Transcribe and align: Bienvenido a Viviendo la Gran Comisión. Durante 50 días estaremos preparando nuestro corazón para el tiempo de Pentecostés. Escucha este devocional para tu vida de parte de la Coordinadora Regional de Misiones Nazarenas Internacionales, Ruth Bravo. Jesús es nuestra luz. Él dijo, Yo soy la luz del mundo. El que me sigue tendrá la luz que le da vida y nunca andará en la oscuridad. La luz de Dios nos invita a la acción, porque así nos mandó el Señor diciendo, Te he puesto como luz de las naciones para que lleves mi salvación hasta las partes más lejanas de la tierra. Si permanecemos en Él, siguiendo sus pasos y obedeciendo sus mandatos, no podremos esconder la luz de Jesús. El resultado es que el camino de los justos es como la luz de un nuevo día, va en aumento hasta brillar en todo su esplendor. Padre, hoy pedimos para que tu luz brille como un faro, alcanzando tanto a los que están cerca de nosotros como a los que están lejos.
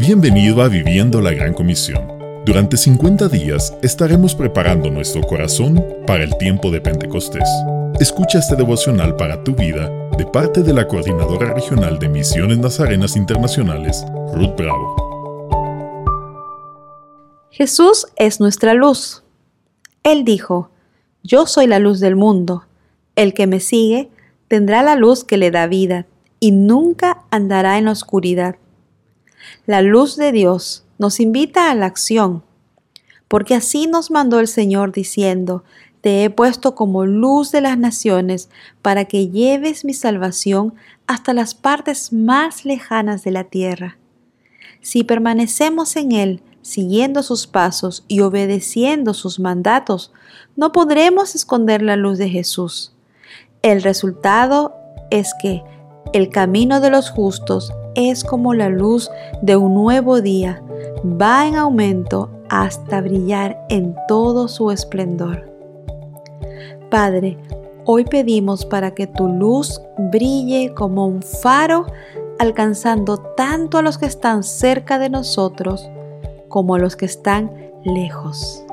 Bienvenido 0.00 0.62
a 0.62 0.68
Viviendo 0.68 1.20
la 1.20 1.30
Gran 1.30 1.52
Comisión. 1.52 2.08
Durante 2.46 2.78
50 2.78 3.28
días 3.28 3.76
estaremos 3.82 4.34
preparando 4.34 4.88
nuestro 4.88 5.20
corazón 5.20 5.84
para 6.06 6.24
el 6.24 6.38
tiempo 6.38 6.70
de 6.70 6.80
Pentecostés. 6.80 7.46
Escucha 8.00 8.38
este 8.38 8.56
devocional 8.56 9.14
para 9.16 9.44
tu 9.44 9.54
vida 9.54 9.90
de 10.16 10.24
parte 10.24 10.62
de 10.62 10.72
la 10.72 10.88
Coordinadora 10.88 11.52
Regional 11.52 11.98
de 11.98 12.08
Misiones 12.08 12.56
Nazarenas 12.56 13.14
Internacionales, 13.14 14.02
Ruth 14.32 14.56
Bravo. 14.56 14.96
Jesús 17.50 18.06
es 18.16 18.40
nuestra 18.40 18.72
luz. 18.72 19.22
Él 20.02 20.24
dijo, 20.24 20.70
Yo 21.22 21.44
soy 21.44 21.66
la 21.66 21.78
luz 21.78 22.00
del 22.00 22.16
mundo. 22.16 22.64
El 23.16 23.34
que 23.34 23.46
me 23.46 23.60
sigue 23.60 24.08
tendrá 24.48 24.82
la 24.82 24.96
luz 24.96 25.24
que 25.24 25.36
le 25.36 25.50
da 25.50 25.66
vida 25.66 26.06
y 26.40 26.52
nunca 26.52 27.24
andará 27.30 27.76
en 27.76 27.84
la 27.84 27.92
oscuridad. 27.92 28.56
La 29.66 29.82
luz 29.82 30.16
de 30.16 30.32
Dios 30.32 30.84
nos 30.98 31.20
invita 31.20 31.70
a 31.70 31.74
la 31.74 31.86
acción, 31.86 32.42
porque 33.28 33.54
así 33.54 33.86
nos 33.86 34.10
mandó 34.10 34.40
el 34.40 34.48
Señor 34.48 34.92
diciendo, 34.92 35.64
Te 36.00 36.24
he 36.24 36.30
puesto 36.30 36.74
como 36.74 37.06
luz 37.06 37.52
de 37.52 37.60
las 37.60 37.78
naciones 37.78 38.48
para 38.82 39.04
que 39.04 39.28
lleves 39.28 39.84
mi 39.84 39.94
salvación 39.94 40.74
hasta 41.06 41.32
las 41.32 41.54
partes 41.54 42.12
más 42.12 42.64
lejanas 42.64 43.24
de 43.24 43.30
la 43.30 43.44
tierra. 43.44 43.98
Si 44.80 45.04
permanecemos 45.04 45.96
en 45.96 46.12
Él, 46.12 46.42
siguiendo 46.62 47.22
sus 47.22 47.46
pasos 47.46 48.04
y 48.08 48.20
obedeciendo 48.20 49.14
sus 49.14 49.40
mandatos, 49.40 50.12
no 50.56 50.72
podremos 50.72 51.34
esconder 51.34 51.82
la 51.82 51.96
luz 51.96 52.18
de 52.18 52.28
Jesús. 52.28 52.92
El 53.62 53.82
resultado 53.82 54.74
es 55.10 55.34
que 55.40 55.62
el 56.12 56.30
camino 56.30 56.80
de 56.80 56.90
los 56.90 57.10
justos 57.10 57.72
es 57.94 58.24
como 58.24 58.54
la 58.54 58.68
luz 58.68 59.10
de 59.42 59.56
un 59.56 59.74
nuevo 59.74 60.20
día, 60.20 60.62
va 61.04 61.46
en 61.46 61.56
aumento 61.56 62.30
hasta 62.48 63.00
brillar 63.00 63.64
en 63.68 63.94
todo 64.08 64.48
su 64.48 64.70
esplendor. 64.70 65.50
Padre, 66.90 67.38
hoy 67.84 68.04
pedimos 68.04 68.66
para 68.66 68.94
que 68.94 69.06
tu 69.06 69.28
luz 69.28 69.80
brille 70.10 70.74
como 70.74 71.06
un 71.06 71.22
faro, 71.22 71.86
alcanzando 72.38 73.18
tanto 73.18 73.78
a 73.78 73.82
los 73.82 73.98
que 73.98 74.06
están 74.06 74.42
cerca 74.42 74.98
de 74.98 75.10
nosotros 75.10 75.88
como 76.48 76.74
a 76.74 76.78
los 76.78 76.96
que 76.96 77.06
están 77.06 77.52
lejos. 77.84 78.64